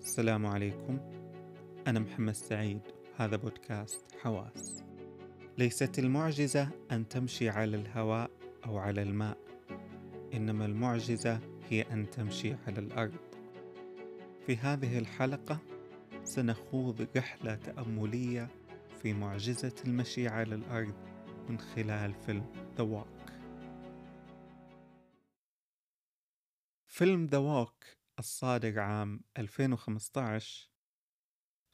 [0.00, 0.98] السلام عليكم.
[1.86, 2.80] أنا محمد سعيد
[3.16, 4.84] هذا بودكاست حواس.
[5.58, 8.30] ليست المعجزة أن تمشي على الهواء
[8.66, 9.38] أو على الماء
[10.34, 13.20] إنما المعجزة هي أن تمشي على الأرض.
[14.46, 15.58] في هذه الحلقة
[16.24, 18.48] سنخوض رحلة تأملية
[19.02, 20.94] في معجزة المشي على الأرض
[21.48, 22.46] من خلال فيلم
[22.76, 23.30] The Walk.
[26.86, 30.70] فيلم The Walk الصادر عام 2015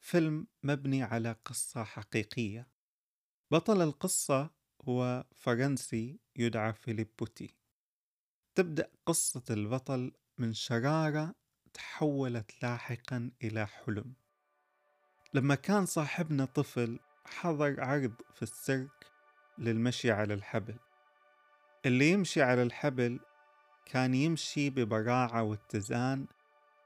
[0.01, 2.69] فيلم مبني على قصة حقيقية.
[3.51, 4.51] بطل القصة
[4.83, 7.57] هو فرنسي يدعى فيليب بوتي.
[8.55, 11.35] تبدأ قصة البطل من شرارة
[11.73, 14.15] تحولت لاحقا إلى حلم.
[15.35, 19.07] لما كان صاحبنا طفل حضر عرض في السيرك
[19.59, 20.77] للمشي على الحبل.
[21.87, 23.21] اللي يمشي على الحبل
[23.87, 26.27] كان يمشي ببراعة واتزان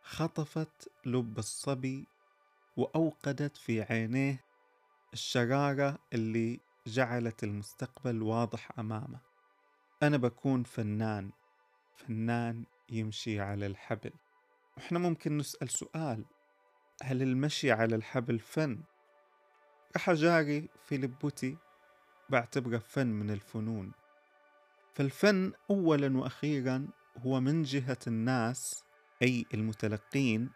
[0.03, 2.07] خطفت لب الصبي
[2.77, 4.45] وأوقدت في عينيه
[5.13, 9.21] الشرارة اللي جعلت المستقبل واضح أمامه.
[10.03, 11.31] أنا بكون فنان
[11.97, 14.13] فنان يمشي على الحبل.
[14.77, 16.25] وإحنا ممكن نسأل سؤال
[17.03, 18.83] هل المشي على الحبل فن؟
[19.97, 21.57] رح أجاري فيليب بوتي
[22.29, 23.93] بعتبره فن من الفنون.
[24.93, 28.85] فالفن أولا وأخيرا هو من جهة الناس
[29.23, 30.51] أي المتلقين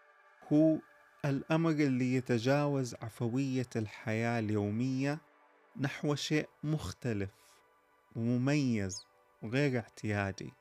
[0.52, 0.78] هو
[1.24, 5.18] الأمر اللي يتجاوز عفوية الحياة اليومية
[5.80, 7.30] نحو شيء مختلف
[8.16, 9.06] ومميز
[9.42, 10.52] وغير اعتيادي.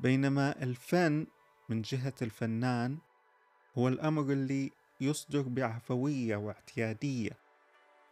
[0.00, 1.26] بينما الفن
[1.68, 2.98] من جهة الفنان
[3.78, 7.38] هو الأمر اللي يصدر بعفوية واعتيادية.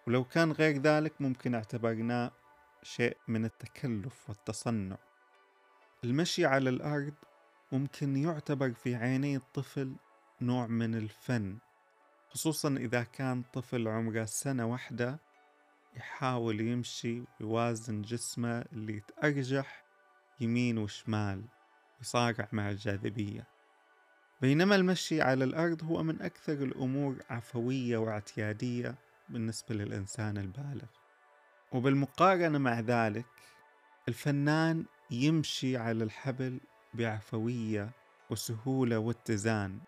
[0.06, 2.32] ولو كان غير ذلك ممكن اعتبرناه
[2.82, 4.96] شيء من التكلف والتصنع.
[6.04, 7.14] المشي على الأرض
[7.72, 9.96] ممكن يعتبر في عيني الطفل
[10.40, 11.58] نوع من الفن
[12.28, 15.20] خصوصا إذا كان طفل عمره سنة واحدة
[15.96, 19.84] يحاول يمشي ويوازن جسمه اللي يتأرجح
[20.40, 21.44] يمين وشمال
[21.98, 23.46] ويصارع مع الجاذبية.
[24.40, 28.94] بينما المشي على الأرض هو من أكثر الأمور عفوية واعتيادية
[29.28, 30.88] بالنسبة للإنسان البالغ.
[31.72, 33.26] وبالمقارنة مع ذلك
[34.08, 36.60] الفنان يمشي على الحبل
[36.94, 37.90] بعفوية
[38.30, 39.78] وسهولة واتزان.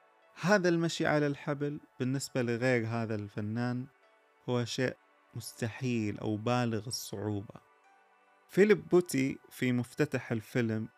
[0.41, 3.87] هذا المشي على الحبل بالنسبة لغير هذا الفنان
[4.49, 4.97] هو شيء
[5.35, 7.55] مستحيل أو بالغ الصعوبة.
[8.49, 10.89] فيليب بوتي في مفتتح الفيلم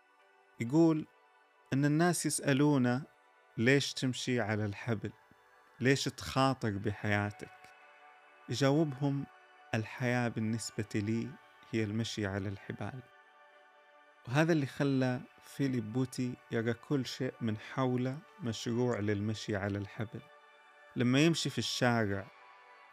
[0.60, 1.06] يقول
[1.72, 3.02] أن الناس يسألونه
[3.58, 5.12] ليش تمشي على الحبل؟
[5.80, 7.50] ليش تخاطر بحياتك؟
[8.48, 9.26] يجاوبهم
[9.74, 11.28] الحياة بالنسبة لي
[11.70, 13.11] هي المشي على الحبال.
[14.28, 20.20] وهذا اللي خلى فيليب بوتي يرى كل شيء من حوله مشروع للمشي على الحبل.
[20.96, 22.26] لما يمشي في الشارع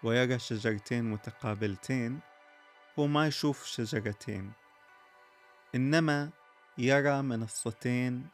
[0.03, 2.19] ويرى شجرتين متقابلتين
[2.99, 4.51] هو ما يشوف شجرتين
[5.75, 6.29] إنما
[6.77, 8.27] يرى منصتين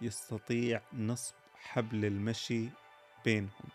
[0.00, 2.68] يستطيع نصب حبل المشي
[3.24, 3.68] بينهم.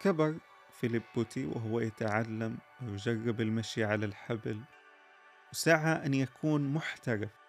[0.00, 0.34] كبر
[0.80, 4.60] فيليب بوتي وهو يتعلم ويجرب المشي على الحبل
[5.52, 7.39] وسعى أن يكون محترف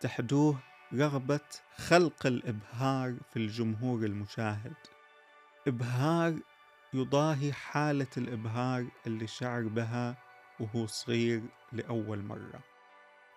[0.00, 0.58] تحدوه
[0.94, 1.40] رغبة
[1.76, 4.76] خلق الإبهار في الجمهور المشاهد.
[5.66, 6.38] إبهار
[6.94, 10.16] يضاهي حالة الإبهار اللي شعر بها
[10.60, 11.42] وهو صغير
[11.72, 12.60] لأول مرة.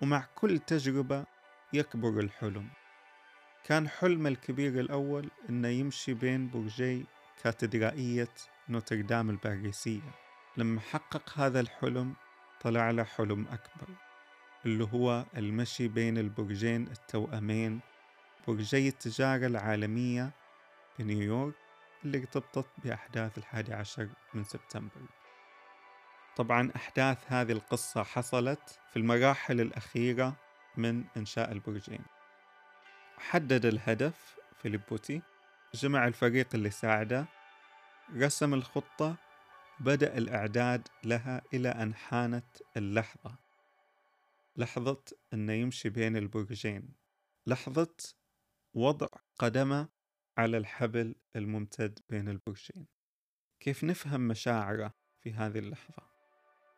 [0.01, 1.25] ومع كل تجربة
[1.73, 2.69] يكبر الحلم.
[3.63, 7.05] كان حلم الكبير الأول إنه يمشي بين برجي
[7.43, 8.33] كاتدرائية
[8.69, 10.15] نوتردام الباريسية.
[10.57, 12.15] لما حقق هذا الحلم
[12.61, 14.10] طلع له حلم أكبر.
[14.65, 17.79] اللي هو المشي بين البرجين التوأمين
[18.47, 20.31] برجي التجارة العالمية
[20.97, 21.55] في نيويورك
[22.05, 25.01] اللي ارتبطت بأحداث الحادي عشر من سبتمبر.
[26.35, 30.35] طبعا أحداث هذه القصة حصلت في المراحل الأخيرة
[30.77, 32.01] من إنشاء البرجين
[33.17, 35.21] حدد الهدف فيليب بوتي
[35.73, 37.25] جمع الفريق اللي ساعده
[38.15, 39.15] رسم الخطة
[39.79, 42.45] بدأ الإعداد لها إلى أن حانت
[42.77, 43.35] اللحظة.
[44.61, 45.03] لحظة
[45.33, 46.95] أنه يمشي بين البرجين.
[47.47, 47.95] لحظة
[48.73, 49.07] وضع
[49.39, 49.89] قدمه
[50.37, 52.87] على الحبل الممتد بين البرجين.
[53.59, 56.03] كيف نفهم مشاعره في هذه اللحظة؟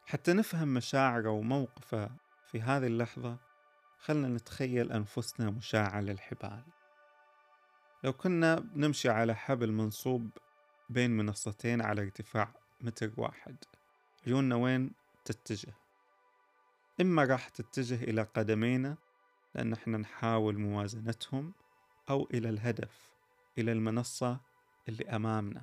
[0.05, 2.15] حتى نفهم مشاعره وموقفه
[2.47, 3.37] في هذه اللحظة
[3.97, 6.63] خلنا نتخيل أنفسنا مشاعة للحبال.
[8.03, 10.29] لو كنا بنمشي على حبل منصوب
[10.89, 13.55] بين منصتين على ارتفاع متر واحد
[14.27, 14.91] عيوننا وين
[15.25, 15.82] تتجه؟
[17.01, 18.97] إما راح تتجه إلى قدمينا
[19.55, 21.53] لأن إحنا نحاول موازنتهم
[22.09, 23.13] أو إلى الهدف
[23.57, 24.39] إلى المنصة
[24.89, 25.61] اللي أمامنا.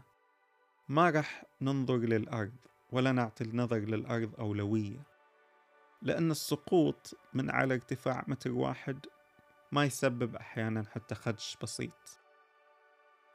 [0.88, 2.56] ما رح ننظر للأرض
[2.92, 5.02] ولا نعطي النظر للأرض أولوية
[6.02, 9.06] لأن السقوط من على ارتفاع متر واحد
[9.72, 12.20] ما يسبب أحيانا حتى خدش بسيط.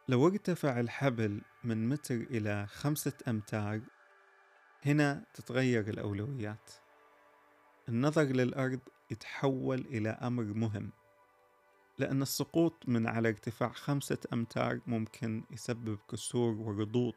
[0.08, 3.82] لو ارتفع الحبل من متر إلى خمسة أمتار
[4.86, 6.72] هنا تتغير الأولويات.
[7.90, 8.80] النظر للأرض
[9.12, 10.92] يتحول إلى أمر مهم
[11.98, 17.16] لأن السقوط من على ارتفاع خمسة أمتار ممكن يسبب كسور ورضوض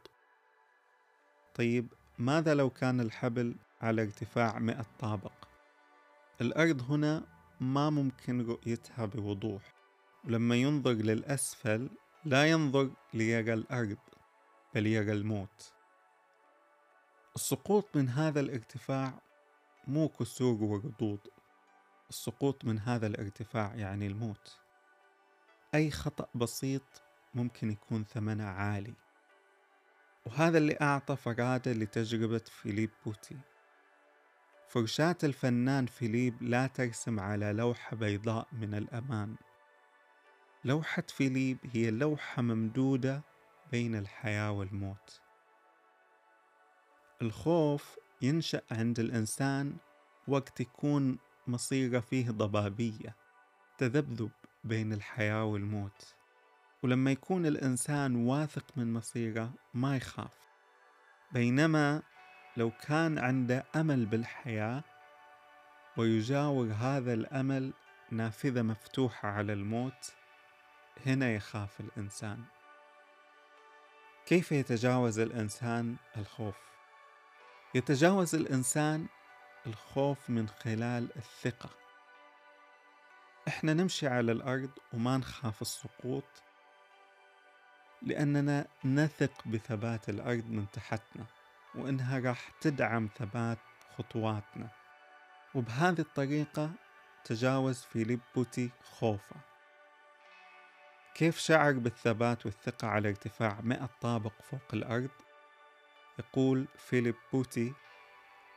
[1.55, 5.33] طيب ماذا لو كان الحبل على ارتفاع مئة طابق؟
[6.41, 7.25] الأرض هنا
[7.61, 9.63] ما ممكن رؤيتها بوضوح.
[10.25, 11.91] ولما ينظر للأسفل
[12.25, 13.99] لا ينظر ليرى الأرض
[14.75, 15.73] بل يرى الموت.
[17.37, 19.21] السقوط من هذا الارتفاع
[19.89, 21.21] مو كسور ورضوض
[22.11, 24.59] السقوط من هذا الارتفاع يعني الموت.
[25.75, 27.03] أي خطأ بسيط
[27.35, 28.95] ممكن يكون ثمنه عالي.
[30.27, 33.37] وهذا اللي أعطى فرادة لتجربة فيليب بوتي.
[34.69, 39.37] فرشاة الفنان فيليب لا ترسم على لوحة بيضاء من الأمان.
[40.65, 43.23] لوحة فيليب هي لوحة ممدودة
[43.71, 45.21] بين الحياة والموت.
[47.23, 49.77] الخوف ينشأ عند الإنسان
[50.29, 53.17] وقت يكون مصيره فيه ضبابية
[53.79, 54.31] تذبذب
[54.65, 56.15] بين الحياة والموت.
[56.83, 60.31] ولما يكون الإنسان واثق من مصيره ما يخاف.
[61.33, 62.03] بينما
[62.57, 64.85] لو كان عنده أمل بالحياة
[65.97, 67.73] ويجاور هذا الأمل
[68.11, 70.13] نافذة مفتوحة على الموت
[71.07, 72.45] هنا يخاف الإنسان.
[74.27, 76.57] كيف يتجاوز الإنسان الخوف؟
[77.75, 79.07] يتجاوز الإنسان
[79.67, 81.71] الخوف من خلال الثقة.
[83.49, 86.25] إحنا نمشي على الأرض وما نخاف السقوط
[88.03, 91.27] لأننا نثق بثبات الأرض من تحتنا
[91.75, 93.59] وإنها راح تدعم ثبات
[93.99, 94.69] خطواتنا.
[95.55, 96.71] وبهذه الطريقة
[97.25, 99.37] تجاوز فيليب بوتي خوفه
[101.15, 105.11] كيف شعر بالثبات والثقة على ارتفاع مئة طابق فوق الأرض؟
[106.19, 107.73] يقول فيليب بوتي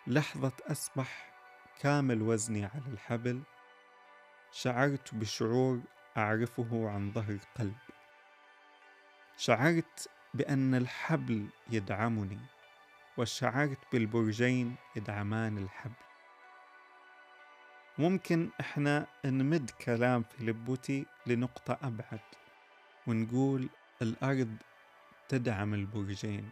[0.07, 1.31] لحظة أصبح
[1.79, 3.41] كامل وزني على الحبل
[4.51, 5.81] شعرت بشعور
[6.17, 7.77] أعرفه عن ظهر قلب
[9.37, 12.39] شعرت بأن الحبل يدعمني
[13.17, 15.93] وشعرت بالبرجين يدعمان الحبل.
[17.97, 22.19] ممكن إحنا نمد كلام فيليب بوتي لنقطة أبعد
[23.07, 23.69] ونقول
[24.01, 24.57] الأرض
[25.29, 26.49] تدعم البرجين.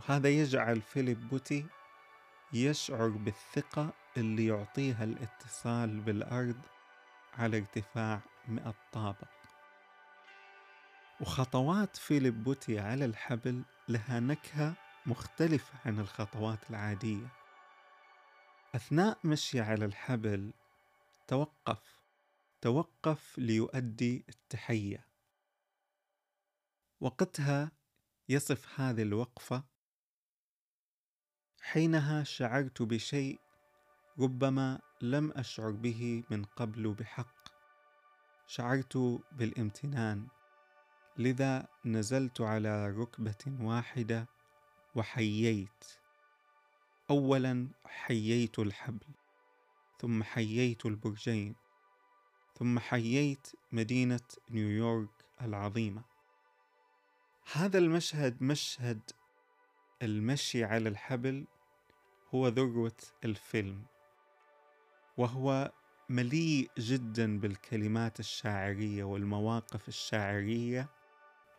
[0.00, 1.66] وهذا يجعل فيليب بوتي
[2.52, 6.60] يشعر بالثقة اللي يعطيها الاتصال بالأرض
[7.34, 9.28] على ارتفاع مئة طابق.
[11.20, 14.74] وخطوات فيليب بوتي على الحبل لها نكهة
[15.06, 17.26] مختلفة عن الخطوات العادية.
[18.74, 20.52] أثناء مشي على الحبل
[21.28, 21.96] توقف.
[22.60, 25.06] توقف ليؤدي التحية.
[27.00, 27.70] وقتها
[28.28, 29.79] يصف هذه الوقفة
[31.60, 33.40] حينها شعرت بشيء
[34.18, 37.48] ربما لم أشعر به من قبل بحق.
[38.46, 40.26] شعرت بالامتنان.
[41.18, 44.28] لذا نزلت على ركبة واحدة
[44.94, 45.84] وحييت.
[47.10, 49.14] أولا حييت الحبل
[50.00, 51.54] ثم حييت البرجين
[52.58, 56.02] ثم حييت مدينة نيويورك العظيمة.
[57.52, 59.10] هذا المشهد مشهد
[60.02, 61.46] المشي على الحبل
[62.34, 63.84] هو ذروة الفيلم
[65.16, 65.72] وهو
[66.08, 70.88] مليء جدا بالكلمات الشاعرية والمواقف الشاعرية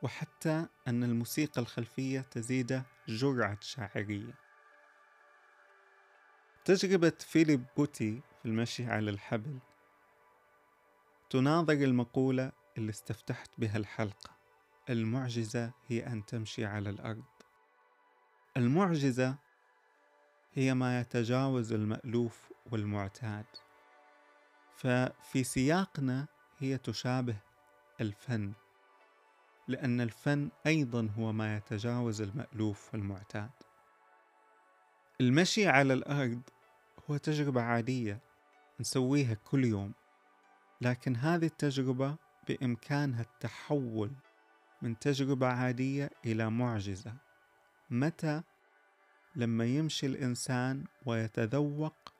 [0.01, 4.33] وحتى أن الموسيقى الخلفية تزيد جرعة شاعرية.
[6.65, 9.59] تجربة فيليب بوتي في المشي على الحبل
[11.29, 14.37] تناظر المقولة اللي استفتحت بها الحلقة
[14.89, 17.30] المعجزة هي أن تمشي على الأرض.
[18.57, 19.35] المعجزة
[20.53, 23.45] هي ما يتجاوز المألوف والمعتاد.
[24.75, 26.27] ففي سياقنا
[26.59, 27.35] هي تشابه
[28.01, 28.53] الفن
[29.67, 33.49] لأن الفن أيضا هو ما يتجاوز المألوف والمعتاد.
[35.21, 36.41] المشي على الأرض
[37.09, 38.19] هو تجربة عادية
[38.79, 39.93] نسويها كل يوم
[40.81, 42.15] لكن هذه التجربة
[42.47, 44.11] بإمكانها التحول
[44.81, 47.30] من تجربة عادية إلى معجزة.
[47.91, 48.43] متى
[49.35, 52.13] لما يمشي الإنسان ويتذوق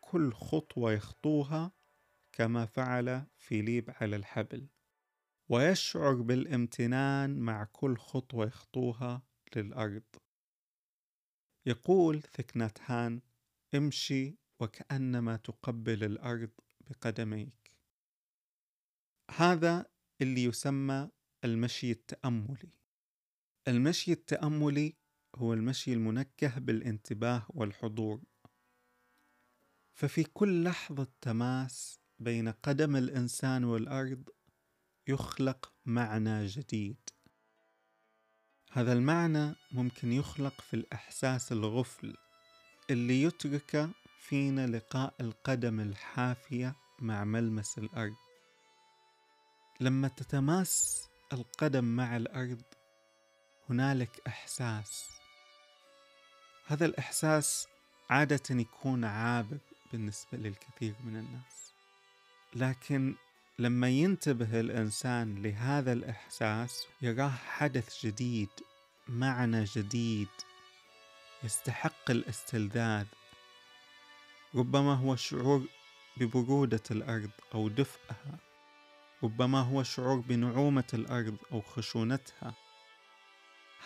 [0.00, 1.72] كل خطوة يخطوها
[2.32, 4.68] كما فعل فيليب على الحبل
[5.48, 9.22] ويشعر بالامتنان مع كل خطوة يخطوها
[9.56, 10.02] للأرض.
[11.66, 13.20] يقول ثكنات هان
[13.74, 17.76] امشي وكأنما تقبل الأرض بقدميك.
[19.36, 19.86] هذا
[20.20, 21.10] اللي يسمى
[21.44, 22.72] المشي التأملي.
[23.68, 24.96] المشي التأملي
[25.38, 28.20] هو المشي المنكه بالانتباه والحضور.
[29.94, 34.22] ففي كل لحظة تماس بين قدم الإنسان والأرض
[35.08, 36.96] يخلق معنى جديد.
[38.72, 42.16] هذا المعنى ممكن يخلق في الإحساس الغفل
[42.90, 43.90] اللي يترك
[44.20, 48.16] فينا لقاء القدم الحافية مع ملمس الأرض.
[49.80, 52.62] لما تتماس القدم مع الأرض
[53.70, 55.17] هنالك إحساس
[56.70, 57.68] هذا الإحساس
[58.10, 59.58] عادة يكون عابر
[59.92, 61.72] بالنسبة للكثير من الناس.
[62.54, 63.14] لكن
[63.58, 68.48] لما ينتبه الإنسان لهذا الإحساس يراه حدث جديد
[69.08, 70.28] معنى جديد
[71.44, 73.06] يستحق الاستلذاذ.
[74.54, 75.66] ربما هو شعور
[76.16, 78.38] ببرودة الأرض أو دفئها.
[79.22, 82.54] ربما هو شعور بنعومة الأرض أو خشونتها.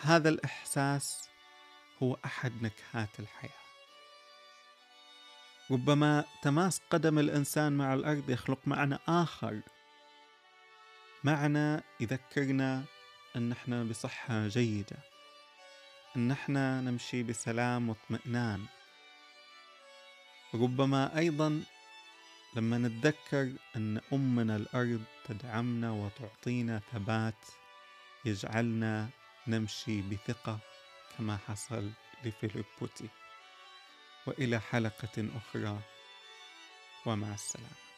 [0.01, 1.32] هذا الإحساس
[2.03, 3.63] هو أحد نكهات الحياة.
[5.71, 9.61] ربما تماس قدم الإنسان مع الأرض يخلق معنى آخر.
[11.23, 12.83] معنى يذكرنا
[13.35, 14.97] أن إحنا بصحة جيدة
[16.15, 18.65] أن إحنا نمشي بسلام واطمئنان.
[20.55, 21.63] ربما أيضا
[22.55, 27.45] لما نتذكر أن أمنا الأرض تدعمنا وتعطينا ثبات
[28.25, 29.09] يجعلنا
[29.47, 30.72] نمشي بثقة.
[31.17, 31.89] كما حصل
[32.25, 33.09] لفيليب بوتي.
[34.27, 35.79] وإلى حلقة أخرى.
[37.05, 37.92] ومع السلامة.